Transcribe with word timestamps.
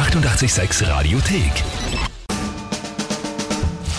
886 0.00 0.88
Radiothek. 0.88 1.52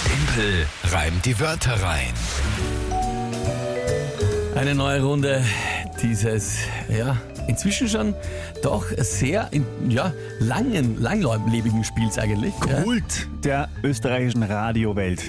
Tempel 0.04 0.66
reimt 0.92 1.24
die 1.26 1.40
Wörter 1.40 1.80
rein. 1.84 2.12
Eine 4.56 4.74
neue 4.74 5.04
Runde 5.04 5.46
dieses, 6.02 6.58
ja, 6.90 7.18
inzwischen 7.48 7.88
schon 7.88 8.14
doch 8.62 8.86
sehr 8.98 9.48
in, 9.52 9.66
ja, 9.90 10.14
langen, 10.40 11.02
langlebigen 11.02 11.84
Spiels 11.84 12.18
eigentlich. 12.18 12.54
Ja. 12.68 12.82
Kult 12.82 13.28
der 13.44 13.70
österreichischen 13.84 14.44
Radiowelt. 14.44 15.22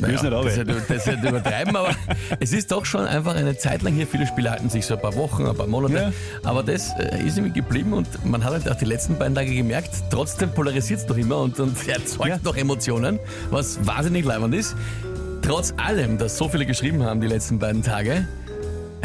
Naja, 0.00 0.12
nicht 0.12 0.24
ab, 0.24 0.44
das, 0.88 1.06
ja, 1.06 1.12
ja 1.14 1.28
übertreiben, 1.28 1.76
aber 1.76 1.90
es 2.40 2.52
ist 2.52 2.70
doch 2.70 2.84
schon 2.84 3.04
einfach 3.06 3.34
eine 3.34 3.56
Zeit 3.58 3.82
lang 3.82 3.94
hier. 3.94 4.06
Viele 4.06 4.26
Spiele 4.26 4.50
halten 4.50 4.70
sich 4.70 4.86
so 4.86 4.94
ein 4.94 5.00
paar 5.00 5.14
Wochen, 5.16 5.46
ein 5.46 5.56
paar 5.56 5.66
Monate. 5.66 5.94
Ja. 5.94 6.12
Aber 6.44 6.62
das 6.62 6.92
äh, 6.98 7.26
ist 7.26 7.36
irgendwie 7.36 7.60
geblieben 7.60 7.92
und 7.92 8.24
man 8.24 8.44
hat 8.44 8.52
halt 8.52 8.70
auch 8.70 8.76
die 8.76 8.84
letzten 8.84 9.18
beiden 9.18 9.34
Tage 9.34 9.54
gemerkt, 9.54 9.90
trotzdem 10.10 10.50
polarisiert 10.52 11.00
es 11.00 11.06
doch 11.06 11.16
immer 11.16 11.38
und, 11.38 11.58
und 11.58 11.88
erzeugt 11.88 12.28
Ja. 12.28 12.38
doch 12.42 12.56
Emotionen, 12.56 13.18
was 13.50 13.84
wahnsinnig 13.86 14.24
leibend 14.24 14.54
ist. 14.54 14.76
Trotz 15.42 15.74
allem, 15.76 16.18
dass 16.18 16.36
so 16.36 16.48
viele 16.48 16.66
geschrieben 16.66 17.04
haben 17.04 17.20
die 17.20 17.28
letzten 17.28 17.58
beiden 17.58 17.82
Tage, 17.82 18.26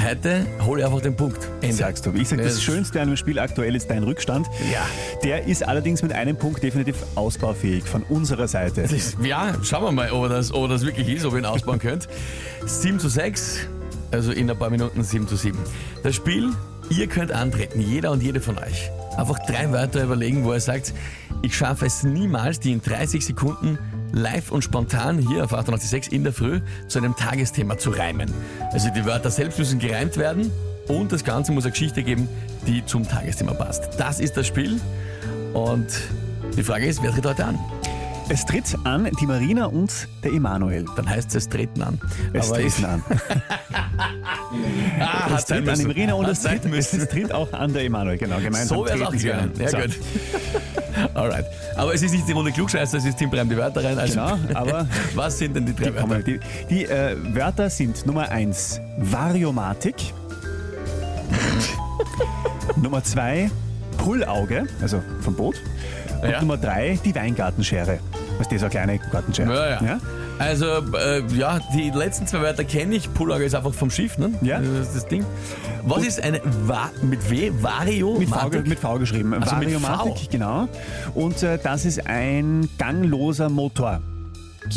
heute 0.04 0.46
hole 0.66 0.82
ich 0.82 0.86
einfach 0.86 1.02
den 1.02 1.16
Punkt. 1.16 1.48
Ende. 1.62 1.76
Sagst 1.76 2.06
du. 2.06 2.12
Ich 2.14 2.30
sag, 2.30 2.40
das 2.40 2.62
Schönste 2.62 3.02
an 3.02 3.08
dem 3.08 3.18
Spiel 3.18 3.40
aktuell 3.40 3.76
ist 3.76 3.90
dein 3.90 4.04
Rückstand. 4.04 4.48
Ja. 4.72 4.86
Der 5.24 5.48
ist 5.48 5.68
allerdings 5.68 6.02
mit 6.02 6.14
einem 6.14 6.36
Punkt 6.36 6.64
definitiv 6.64 6.96
ausbaufähig 7.16 7.84
von 7.84 8.04
unserer 8.04 8.48
Seite. 8.48 8.82
Ist, 8.82 9.18
ja, 9.24 9.54
schauen 9.64 9.84
wir 9.84 9.92
mal, 9.92 10.12
ob 10.12 10.30
das, 10.30 10.54
ob 10.54 10.70
das 10.70 10.86
wirklich 10.86 11.08
ist, 11.08 11.26
ob 11.26 11.34
ihr 11.34 11.40
ihn 11.40 11.46
ausbauen 11.46 11.80
könnt. 11.80 12.08
7 12.66 13.00
zu 13.00 13.10
6, 13.10 13.68
also 14.12 14.32
in 14.32 14.50
ein 14.50 14.58
paar 14.58 14.70
Minuten 14.70 15.04
7 15.04 15.28
zu 15.28 15.36
7. 15.36 15.58
Das 16.04 16.16
Spiel, 16.16 16.52
ihr 16.90 17.08
könnt 17.08 17.32
antreten, 17.32 17.82
jeder 17.82 18.12
und 18.12 18.24
jede 18.24 18.42
von 18.42 18.58
euch. 18.58 18.92
Einfach 19.18 19.40
drei 19.46 19.72
Wörter 19.72 20.04
überlegen, 20.04 20.44
wo 20.44 20.54
ihr 20.54 20.60
sagt, 20.60 20.94
ich 21.42 21.56
schaffe 21.56 21.86
es 21.86 22.04
niemals, 22.04 22.60
die 22.60 22.72
in 22.72 22.82
30 22.82 23.26
Sekunden 23.26 23.78
live 24.12 24.52
und 24.52 24.64
spontan 24.64 25.20
hier 25.20 25.44
auf 25.44 25.54
886 25.54 26.12
in 26.14 26.24
der 26.24 26.34
Früh 26.34 26.60
zu 26.88 27.00
einem 27.00 27.16
Tagesthema 27.16 27.78
zu 27.78 27.92
reimen. 27.92 28.32
Also 28.72 28.90
die 28.90 29.06
Wörter 29.06 29.30
selbst 29.32 29.60
müssen 29.60 29.80
gereimt 29.80 30.18
werden 30.18 30.52
und 30.88 31.12
das 31.12 31.24
Ganze 31.24 31.52
muss 31.52 31.64
eine 31.66 31.72
Geschichte 31.72 32.04
geben, 32.04 32.28
die 32.68 32.86
zum 32.86 33.08
Tagesthema 33.08 33.54
passt. 33.54 33.90
Das 33.98 34.20
ist 34.20 34.36
das 34.38 34.48
Spiel 34.48 34.80
und 35.54 35.88
die 36.58 36.64
Frage 36.64 36.86
ist, 36.86 37.02
wer 37.02 37.12
tritt 37.12 37.26
heute 37.26 37.46
an? 37.46 37.60
Es 38.30 38.46
tritt 38.46 38.78
an 38.86 39.10
die 39.20 39.26
Marina 39.26 39.66
und 39.66 40.08
der 40.24 40.32
Emanuel. 40.32 40.86
Dann 40.96 41.10
heißt 41.10 41.36
es 41.36 41.50
treten 41.50 41.82
an. 41.82 42.00
Es 42.32 42.48
Aber 42.50 42.60
treten 42.62 42.86
an. 42.86 43.04
ah, 45.02 45.30
Es 45.36 45.46
tritt 45.46 45.68
an 45.68 45.78
die. 45.78 45.86
Marina 45.86 46.14
und 46.14 46.30
es 46.30 46.42
tritt, 46.42 46.64
es 46.66 46.92
tritt 47.10 47.34
auch 47.34 47.52
an 47.52 47.74
der 47.74 47.84
Emanuel. 47.84 48.18
Genau, 48.18 48.38
gemeinsam 48.38 48.78
So 48.78 48.86
es 48.86 49.02
auch 49.02 49.10
treten 49.10 49.18
sie 49.20 49.34
an. 49.34 49.52
Ja, 49.60 49.68
So. 49.70 49.78
gut. 49.78 49.90
Alright. 51.14 51.46
Aber 51.76 51.94
es 51.94 52.02
ist 52.02 52.12
nicht 52.12 52.28
die 52.28 52.32
Runde 52.34 52.52
Klugscheißer, 52.52 52.98
es 52.98 53.06
ist 53.06 53.18
Team 53.18 53.30
Breim 53.30 53.50
die 53.50 53.58
Wörter 53.58 53.84
rein. 53.84 53.98
Also, 53.98 54.20
Genau, 54.20 54.38
aber 54.54 54.88
was 55.16 55.38
sind 55.38 55.56
denn 55.56 55.66
die 55.66 55.76
drei 55.76 55.92
Komm 55.92 55.96
Wörter? 55.96 56.08
mal, 56.08 56.24
Die, 56.24 56.40
die 56.70 56.86
äh, 56.86 57.16
Wörter 57.36 57.70
sind 57.70 58.06
Nummer 58.06 58.30
1 58.30 58.82
Variomatik, 58.98 59.96
Nummer 62.82 63.04
2 63.04 63.50
Pullauge, 63.98 64.66
also 64.82 65.02
vom 65.22 65.36
Boot, 65.36 65.56
und 66.22 66.30
Ja. 66.30 66.40
Nummer 66.42 66.58
3 66.58 67.00
die 67.04 67.14
Weingartenschere. 67.16 68.00
Was 68.38 68.48
das 68.48 68.56
ist 68.58 68.64
eine 68.64 68.70
kleine 68.72 69.00
Gartenschere. 69.12 69.54
Ja, 69.54 69.70
ja. 69.86 70.00
Also, 70.42 70.66
äh, 70.66 71.24
ja, 71.38 71.60
die 71.76 71.92
letzten 71.92 72.26
zwei 72.28 72.42
Wörter 72.42 72.64
kenne 72.64 72.96
ich. 72.96 73.14
Pullauge 73.14 73.44
ist 73.44 73.56
einfach 73.56 73.74
vom 73.74 73.92
Schiff, 73.92 74.18
ne? 74.18 74.32
Ja. 74.42 74.60
Das 74.60 74.88
ist 74.88 74.96
das 74.96 75.06
Ding. 75.08 75.26
Was 75.84 76.06
ist 76.06 76.24
eine, 76.24 76.42
Va 76.66 76.90
mit 77.02 77.30
W? 77.30 77.52
Vario? 77.62 78.18
Mit 78.18 78.30
v, 78.30 78.50
mit 78.50 78.80
v 78.80 79.00
geschrieben. 79.00 79.34
Also 79.34 79.56
mit 79.56 79.66
Variomatik, 79.66 80.18
V. 80.18 80.32
genau. 80.32 80.68
Und 81.14 81.44
äh, 81.44 81.60
das 81.62 81.86
ist 81.86 82.08
ein 82.08 82.70
gangloser 82.78 83.50
Motor. 83.50 84.02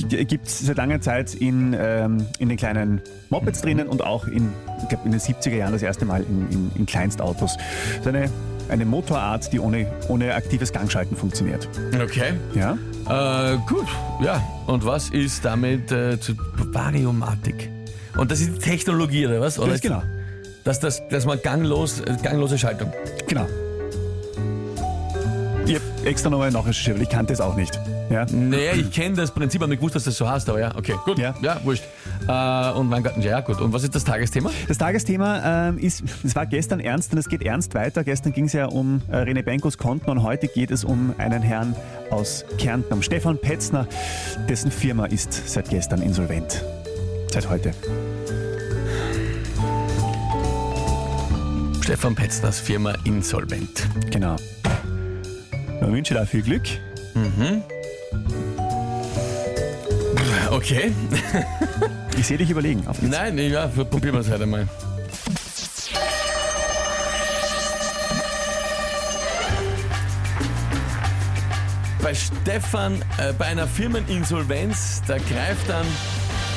Gibt 0.09 0.47
es 0.47 0.61
seit 0.61 0.79
langer 0.79 1.01
Zeit 1.01 1.35
in, 1.35 1.77
ähm, 1.79 2.27
in 2.39 2.49
den 2.49 2.57
kleinen 2.57 3.03
Mopeds 3.29 3.61
drinnen 3.61 3.87
und 3.87 4.03
auch 4.03 4.27
in, 4.27 4.51
ich 4.83 4.89
glaub, 4.89 5.05
in 5.05 5.13
den 5.13 5.21
70er 5.21 5.57
Jahren 5.57 5.73
das 5.73 5.83
erste 5.83 6.07
Mal 6.07 6.23
in, 6.23 6.51
in, 6.51 6.71
in 6.75 6.87
Kleinstautos. 6.87 7.57
Das 7.57 7.99
ist 8.01 8.07
eine, 8.07 8.31
eine 8.71 8.87
Motorart, 8.87 9.53
die 9.53 9.61
ohne, 9.61 9.87
ohne 10.09 10.35
aktives 10.35 10.73
Gangschalten 10.73 11.17
funktioniert. 11.17 11.69
Okay. 12.03 12.33
Ja? 12.55 12.79
Äh, 13.09 13.59
gut, 13.69 13.87
ja. 14.23 14.43
Und 14.67 14.85
was 14.85 15.11
ist 15.11 15.45
damit 15.45 15.93
äh, 15.93 16.19
zu 16.19 16.35
Variomatik? 16.73 17.71
Und 18.17 18.31
das 18.31 18.41
ist 18.41 18.57
die 18.57 18.59
Technologie, 18.59 19.27
oder 19.27 19.41
was? 19.41 19.59
Oder 19.59 19.69
Das 19.69 19.77
ist 19.77 19.83
genau. 19.83 20.03
Dass, 20.63 20.81
das, 20.81 21.07
dass 21.09 21.27
man 21.27 21.41
ganglos, 21.43 22.01
äh, 22.01 22.17
ganglose 22.23 22.57
Schaltung. 22.57 22.93
Genau. 23.27 23.47
Ich 25.67 25.75
habe 25.75 25.85
extra 26.05 26.31
nochmal 26.31 26.51
nachrecherchiert, 26.51 26.97
weil 26.97 27.03
ich 27.03 27.11
kannte 27.11 27.33
es 27.33 27.41
auch 27.41 27.57
nicht. 27.57 27.79
Ja? 28.11 28.27
Naja, 28.31 28.73
ich 28.75 28.91
kenne 28.91 29.17
das 29.17 29.31
Prinzip, 29.31 29.61
aber 29.61 29.69
nicht 29.69 29.79
gewusst, 29.79 29.97
dass 29.97 30.05
das 30.05 30.17
so 30.17 30.29
heißt, 30.29 30.49
aber 30.49 30.61
ja, 30.61 30.75
okay, 30.77 30.95
gut. 31.05 31.19
Ja. 31.19 31.35
ja 31.43 31.61
wurscht. 31.65 31.85
Äh, 32.27 32.73
und 32.73 32.91
Weingarten, 32.91 33.21
ja, 33.23 33.41
gut. 33.41 33.61
Und 33.61 33.73
was 33.73 33.83
ist 33.83 33.95
das 33.95 34.05
Tagesthema? 34.05 34.51
Das 34.67 34.79
Tagesthema 34.79 35.69
ähm, 35.69 35.79
ist, 35.79 36.03
es 36.25 36.35
war 36.35 36.47
gestern 36.47 36.81
ernst 36.81 37.13
und 37.13 37.19
es 37.19 37.29
geht 37.29 37.43
ernst 37.43 37.75
weiter. 37.75 38.05
Gestern 38.05 38.33
ging 38.33 38.47
es 38.47 38.53
ja 38.53 38.67
um 38.67 39.03
äh, 39.11 39.17
René 39.17 39.43
Benkos 39.43 39.77
Konten 39.79 40.11
und 40.11 40.23
heute 40.23 40.49
geht 40.49 40.71
es 40.71 40.85
um 40.85 41.15
einen 41.19 41.43
Herrn 41.43 41.77
aus 42.11 42.45
Kärnten, 42.59 42.93
um 42.95 43.03
Stefan 43.03 43.39
Petzner, 43.39 43.87
dessen 44.49 44.71
Firma 44.71 45.07
ist 45.07 45.49
seit 45.49 45.69
gestern 45.69 46.01
insolvent. 46.01 46.65
Seit 47.31 47.49
heute. 47.51 47.73
Stefan 51.83 52.15
Petzners 52.15 52.61
Firma 52.61 52.95
insolvent. 53.05 53.87
Genau. 54.11 54.37
Ich 55.81 55.87
wünsche 55.87 56.15
dir 56.15 56.25
viel 56.25 56.43
Glück. 56.43 56.63
Okay. 60.51 60.93
Ich 62.17 62.27
sehe 62.27 62.39
dich 62.39 62.51
überlegen. 62.51 62.85
Nein, 63.03 63.39
ja, 63.39 63.67
probieren 63.67 64.15
wir 64.15 64.21
es 64.21 64.31
halt 64.31 64.43
einmal. 64.43 64.69
Bei 72.03 72.15
Stefan, 72.15 73.03
äh, 73.17 73.33
bei 73.33 73.47
einer 73.47 73.67
Firmeninsolvenz, 73.67 75.03
da 75.07 75.17
greift 75.17 75.69
dann 75.69 75.87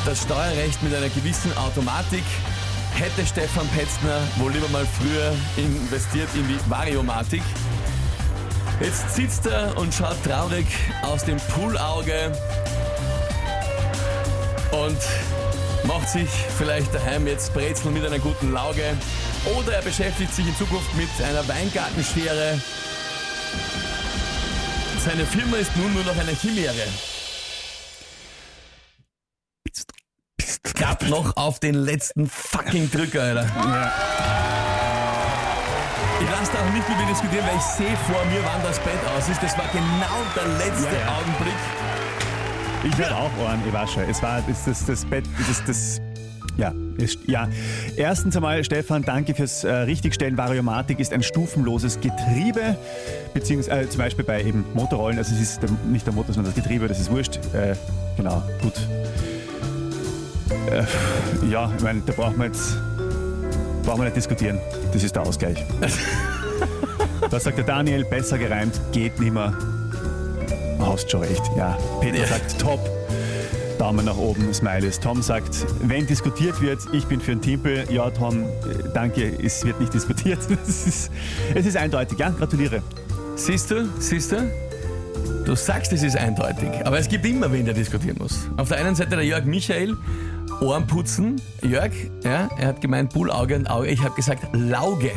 das 0.06 0.24
Steuerrecht 0.24 0.84
mit 0.84 0.94
einer 0.94 1.10
gewissen 1.10 1.56
Automatik. 1.58 2.24
Hätte 2.96 3.26
Stefan 3.26 3.68
Petzner 3.70 4.20
wohl 4.38 4.52
lieber 4.52 4.68
mal 4.70 4.86
früher 4.86 5.34
investiert 5.56 6.28
in 6.36 6.48
die 6.48 6.60
Variomatik. 6.70 7.44
Jetzt 8.82 9.16
sitzt 9.16 9.46
er 9.46 9.76
und 9.78 9.94
schaut 9.94 10.22
traurig 10.24 10.68
aus 11.02 11.24
dem 11.24 11.38
Poolauge 11.38 12.32
und 14.72 14.98
macht 15.88 16.10
sich 16.10 16.30
vielleicht 16.58 16.94
daheim 16.94 17.26
jetzt 17.28 17.54
Brezel 17.54 17.92
mit 17.92 18.06
einer 18.06 18.20
guten 18.20 18.52
Lauge 18.52 18.84
oder 19.58 19.74
er 19.74 19.82
beschäftigt 19.82 20.34
sich 20.34 20.46
in 20.46 20.56
Zukunft 20.58 20.94
mit 20.96 21.10
einer 21.26 21.48
Weingartenschere. 21.48 22.60
Seine 25.04 25.26
Firma 25.26 25.58
ist 25.58 25.76
nun 25.78 25.94
nur 25.94 26.04
noch 26.04 26.18
eine 26.18 26.34
Chimäre. 26.34 26.88
Gab 30.74 31.02
noch 31.08 31.38
auf 31.38 31.60
den 31.60 31.76
letzten 31.76 32.30
fucking 32.30 32.92
Drücker, 32.92 33.22
Alter. 33.24 33.46
Ich 36.20 36.30
lasse 36.30 36.52
da 36.52 36.60
auch 36.60 36.74
nicht 36.74 36.88
mit 36.90 36.98
mir 36.98 37.08
diskutieren, 37.08 37.46
weil 37.48 37.56
ich 37.56 37.64
sehe 37.64 37.98
vor 38.12 38.26
mir, 38.26 38.44
wann 38.44 38.62
das 38.64 38.80
Bett 38.80 39.00
aus 39.16 39.30
ist. 39.30 39.42
Das 39.42 39.58
war 39.58 39.66
genau 39.72 40.22
der 40.36 40.48
letzte 40.66 40.94
Ja, 40.96 41.02
ja. 41.02 41.18
Augenblick. 41.18 42.07
Ich 42.88 42.98
werde 42.98 43.16
auch 43.16 43.32
Ohren, 43.44 43.60
ich 43.68 43.74
weiß 43.74 43.92
schon. 43.92 44.04
Es 44.04 44.22
war 44.24 44.42
das, 44.48 44.66
das, 44.66 44.86
das 44.86 45.06
Bett, 45.06 45.26
das, 45.48 45.64
das 45.66 46.02
ja, 46.56 46.74
es, 46.98 47.18
ja. 47.28 47.48
Erstens 47.98 48.36
einmal, 48.36 48.64
Stefan, 48.64 49.04
danke 49.04 49.36
fürs 49.36 49.64
äh, 49.64 49.72
Richtigstellen. 49.72 50.38
Variomatik 50.38 51.00
ist 51.00 51.14
ein 51.14 51.22
stufenloses 51.22 52.00
Getriebe, 52.00 52.78
beziehungsweise 53.34 53.82
äh, 53.82 53.90
zum 53.90 54.00
Beispiel 54.00 54.26
bei 54.26 54.42
eben 54.42 54.66
Motorrollen, 54.74 55.18
also 55.18 55.36
es 55.36 55.42
ist 55.42 55.62
der, 55.62 55.70
nicht 55.88 56.06
der 56.06 56.14
Motor, 56.14 56.34
sondern 56.34 56.54
das 56.54 56.64
Getriebe, 56.64 56.88
das 56.88 57.00
ist 57.00 57.12
wurscht. 57.12 57.40
Äh, 57.54 57.76
genau, 58.16 58.42
gut. 58.62 58.74
Äh, 60.72 60.84
ja, 61.52 61.72
ich 61.78 61.84
meine, 61.84 62.02
da 62.06 62.14
brauchen 62.14 62.38
wir 62.38 62.46
jetzt 62.46 62.78
brauchen 63.84 64.00
wir 64.00 64.06
nicht 64.06 64.18
diskutieren. 64.18 64.60
Das 64.92 65.04
ist 65.04 65.16
der 65.16 65.24
Ausgleich. 65.24 65.64
Was 67.30 67.44
sagt 67.44 67.58
der 67.58 67.66
Daniel? 67.66 68.04
Besser 68.04 68.38
gereimt, 68.38 68.80
geht 68.92 69.20
nimmer. 69.20 69.54
Hast 70.80 71.10
schon 71.12 71.22
recht, 71.22 71.42
ja. 71.58 71.78
Peter 72.02 72.20
Ja. 72.20 72.28
sagt 72.28 72.60
top. 72.60 72.80
Daumen 73.78 74.06
nach 74.06 74.18
oben, 74.18 74.52
Smileys. 74.54 75.00
Tom 75.00 75.22
sagt, 75.22 75.66
wenn 75.84 76.08
diskutiert 76.08 76.60
wird, 76.62 76.80
ich 76.94 77.06
bin 77.06 77.22
für 77.22 77.34
ein 77.34 77.42
Timpel. 77.42 77.84
Ja, 77.92 78.10
Tom, 78.10 78.44
äh, 78.44 78.46
danke, 78.94 79.32
es 79.44 79.64
wird 79.64 79.80
nicht 79.80 79.94
diskutiert. 79.94 80.40
Es 80.68 80.88
ist, 80.88 81.12
es 81.54 81.66
ist 81.68 81.78
eindeutig, 81.78 82.18
ja, 82.18 82.30
gratuliere. 82.32 82.82
Siehst 83.36 83.70
du, 83.70 83.88
siehst 84.00 84.32
du? 84.32 84.52
Du 85.46 85.56
sagst, 85.56 85.94
es 85.94 86.02
ist 86.04 86.18
eindeutig, 86.18 86.70
aber 86.84 86.98
es 86.98 87.08
gibt 87.08 87.26
immer 87.26 87.52
wen, 87.52 87.66
der 87.66 87.74
diskutieren 87.76 88.18
muss. 88.20 88.48
Auf 88.58 88.70
der 88.70 88.80
einen 88.80 88.96
Seite 88.96 89.12
der 89.12 89.24
Jörg 89.24 89.46
Michael, 89.46 89.96
Ohrenputzen. 90.60 91.40
Jörg, 91.62 91.92
ja, 92.24 92.50
er 92.58 92.68
hat 92.68 92.82
gemeint 92.82 93.14
Bullauge 93.14 93.56
und 93.56 93.68
Auge. 93.70 93.88
Ich 93.88 94.04
habe 94.04 94.16
gesagt 94.16 94.44
Lauge 94.54 95.12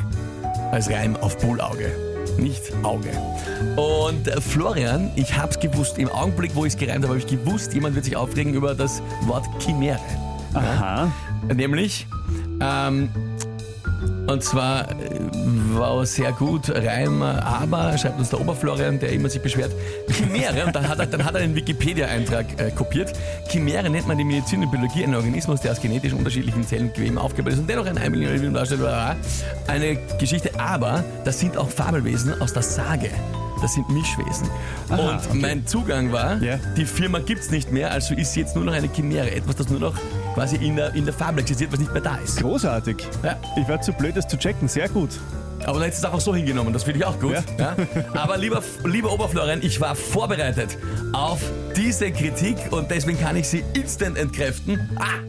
als 0.71 0.91
Reim 0.91 1.17
auf 1.17 1.39
Bullauge. 1.39 1.91
Nicht 2.41 2.73
Auge. 2.83 3.11
Und 3.77 4.29
Florian, 4.43 5.11
ich 5.17 5.37
hab's 5.37 5.59
gewusst, 5.59 5.99
im 5.99 6.09
Augenblick, 6.09 6.55
wo 6.55 6.65
ich 6.65 6.75
es 6.75 6.79
gereimt 6.79 7.05
habe, 7.05 7.09
habe 7.09 7.19
ich 7.19 7.27
gewusst, 7.27 7.75
jemand 7.75 7.95
wird 7.95 8.05
sich 8.05 8.17
aufregen 8.17 8.55
über 8.55 8.75
das 8.75 9.03
Wort 9.23 9.47
Chimäre. 9.63 10.01
Aha. 10.55 11.13
Nämlich, 11.55 12.07
ähm, 12.61 13.09
und 14.31 14.43
zwar 14.43 14.91
äh, 14.91 14.94
war 15.75 16.05
sehr 16.06 16.32
gut, 16.32 16.71
Reim, 16.71 17.23
aber, 17.23 17.97
schreibt 17.99 18.19
uns 18.19 18.31
der 18.31 18.41
Oberflorian, 18.41 18.99
der 18.99 19.12
immer 19.12 19.29
sich 19.29 19.43
beschwert, 19.43 19.73
Chimäre, 20.11 20.67
und 20.67 20.75
dann 20.75 20.88
hat 20.88 20.99
er, 20.99 21.06
dann 21.06 21.25
hat 21.25 21.35
er 21.35 21.41
einen 21.41 21.55
Wikipedia-Eintrag 21.55 22.47
äh, 22.61 22.71
kopiert. 22.71 23.12
Chimäre 23.49 23.91
nennt 23.91 24.06
man 24.06 24.19
die 24.19 24.25
Medizin 24.25 24.62
und 24.62 24.71
Biologie 24.71 25.05
einen 25.05 25.15
Organismus, 25.15 25.61
der 25.61 25.73
aus 25.73 25.81
genetisch 25.81 26.12
unterschiedlichen 26.12 26.62
Zellen 26.67 26.87
und 26.87 26.94
Geweben 26.94 27.19
aufgebaut 27.19 27.53
ist 27.55 27.59
und 27.59 27.69
dennoch 27.69 27.87
ein 27.87 27.99
Einmillion 27.99 28.55
darstellt. 28.55 28.81
Eine 29.67 29.99
Geschichte, 30.19 30.50
aber 30.59 31.05
das 31.25 31.38
sind 31.41 31.56
auch 31.56 31.69
Fabelwesen 31.69 32.41
aus 32.41 32.53
der 32.53 32.62
Sage. 32.62 33.11
Das 33.61 33.75
sind 33.75 33.88
Mischwesen. 33.91 34.49
Aha, 34.88 34.97
und 34.97 35.17
okay. 35.17 35.38
mein 35.38 35.67
Zugang 35.67 36.12
war, 36.12 36.43
Ja. 36.43 36.59
die 36.76 36.87
Firma 36.87 37.19
gibt's 37.19 37.50
nicht 37.50 37.71
mehr, 37.71 37.91
also 37.91 38.15
ist 38.15 38.35
jetzt 38.35 38.56
nur 38.56 38.65
noch 38.65 38.73
eine 38.73 38.88
Chimäre. 38.88 39.31
Etwas, 39.31 39.56
das 39.56 39.69
nur 39.69 39.81
noch 39.81 39.94
quasi 40.35 40.56
in 40.56 40.77
der, 40.77 40.94
in 40.94 41.05
der 41.05 41.15
Fabel 41.15 41.41
existiert, 41.41 41.73
was 41.73 41.81
nicht 41.81 41.93
mehr 41.93 42.03
da 42.03 42.17
ist. 42.17 42.41
Großartig. 42.41 42.97
Ja. 43.23 43.37
Ich 43.56 43.69
war 43.69 43.81
zu 43.81 43.93
blöd, 43.93 44.17
das 44.17 44.29
zu 44.29 44.38
checken. 44.38 44.69
Sehr 44.69 44.88
gut. 44.88 45.11
Aber 45.65 45.75
dann 45.75 45.82
hättest 45.82 46.03
du 46.03 46.06
es 46.06 46.12
einfach 46.12 46.25
so 46.25 46.35
hingenommen, 46.35 46.73
das 46.73 46.85
finde 46.85 47.00
ich 47.00 47.05
auch 47.05 47.21
gut. 47.21 47.37
Ja. 47.59 47.77
Aber 48.15 48.38
lieber, 48.38 48.62
lieber 48.85 49.12
Oberflorian, 49.12 49.61
ich 49.62 49.81
war 49.81 49.94
vorbereitet 49.94 50.79
auf 51.12 51.41
diese 51.77 52.11
Kritik 52.12 52.56
und 52.71 52.91
deswegen 52.91 53.21
kann 53.21 53.37
ich 53.37 53.49
sie 53.49 53.62
instant 53.75 54.17
entkräften. 54.17 54.88
Ah, 54.97 55.21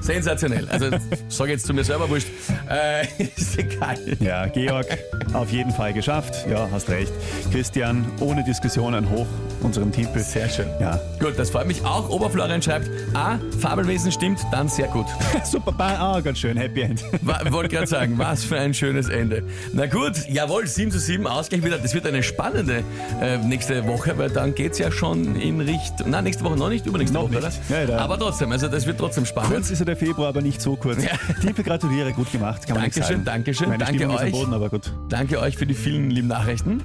sensationell. 0.00 0.66
Also, 0.68 0.90
sage 1.28 1.52
jetzt 1.52 1.66
zu 1.66 1.74
mir 1.74 1.84
selber 1.84 2.08
wurscht. 2.08 2.28
Äh, 2.68 3.06
ist 3.36 3.58
egal. 3.58 3.98
Ja, 4.20 4.46
Georg, 4.46 4.86
auf 5.32 5.50
jeden 5.50 5.72
Fall 5.72 5.92
geschafft. 5.92 6.46
Ja, 6.48 6.68
hast 6.70 6.88
recht. 6.88 7.12
Christian, 7.52 8.04
ohne 8.20 8.44
Diskussion 8.44 8.94
ein 8.94 9.08
Hoch 9.10 9.26
unserem 9.62 9.92
Titel. 9.92 10.18
Sehr 10.20 10.48
schön. 10.48 10.66
Ja. 10.80 10.98
Gut, 11.18 11.38
das 11.38 11.50
freut 11.50 11.66
mich 11.66 11.84
auch. 11.84 12.08
Oberflorian 12.08 12.62
schreibt, 12.62 12.88
ah, 13.14 13.38
Fabelwesen 13.58 14.10
stimmt, 14.12 14.40
dann 14.52 14.68
sehr 14.68 14.88
gut. 14.88 15.06
Super, 15.44 15.74
ah, 15.78 16.20
ganz 16.20 16.38
schön. 16.38 16.56
Happy 16.56 16.82
End. 16.82 17.02
Wollte 17.50 17.68
gerade 17.68 17.86
sagen, 17.86 18.18
was 18.18 18.44
für 18.44 18.58
ein 18.58 18.74
schönes 18.74 19.08
Ende. 19.08 19.42
Na 19.72 19.86
gut, 19.86 20.12
jawohl, 20.28 20.66
7 20.66 20.90
zu 20.90 20.98
7, 20.98 21.26
Ausgleich 21.26 21.62
wieder. 21.64 21.78
Das 21.78 21.94
wird 21.94 22.06
eine 22.06 22.22
spannende 22.22 22.82
äh, 23.20 23.38
nächste 23.38 23.86
Woche, 23.86 24.16
weil 24.18 24.30
dann 24.30 24.54
geht's 24.54 24.78
ja 24.78 24.90
schon 24.90 25.36
in 25.36 25.60
Richtung. 25.60 26.08
Na, 26.10 26.22
nächste 26.22 26.44
Woche 26.44 26.56
noch 26.56 26.68
nicht, 26.68 26.86
übernächste 26.86 27.14
Noch 27.14 27.24
Woche, 27.24 27.40
nicht. 27.44 27.60
oder? 27.68 27.88
Ja, 27.88 27.98
Aber 27.98 28.18
trotzdem, 28.18 28.52
also 28.52 28.68
das 28.68 28.86
wird 28.86 28.98
trotzdem 28.98 29.26
spannend. 29.26 29.52
Kurz 29.52 29.70
ist 29.70 29.80
ja 29.80 29.84
der 29.90 29.96
Februar, 29.96 30.28
aber 30.28 30.40
nicht 30.40 30.60
so 30.60 30.76
kurz. 30.76 31.02
Ja. 31.04 31.12
Tippe, 31.40 31.62
gratuliere, 31.62 32.12
gut 32.12 32.30
gemacht. 32.32 32.66
Kann 32.66 32.76
Dankeschön. 32.76 33.24
Dankeschön, 33.24 33.68
Meine 33.68 33.84
danke 33.84 33.96
Stimmung 33.98 34.16
ist 34.16 34.20
am 34.22 34.26
euch. 34.26 34.32
Boden, 34.32 34.54
aber 34.54 34.70
gut. 34.70 34.92
Danke 35.08 35.40
euch 35.40 35.56
für 35.56 35.66
die 35.66 35.74
vielen 35.74 36.10
lieben 36.10 36.28
Nachrichten. 36.28 36.82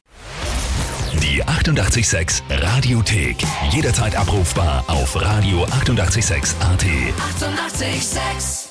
Die 1.22 1.44
886 1.44 2.44
Radiothek. 2.50 3.38
Jederzeit 3.72 4.16
abrufbar 4.16 4.84
auf 4.88 5.16
radio886.at. 5.16 5.76
886! 5.80 6.56
886 7.40 8.65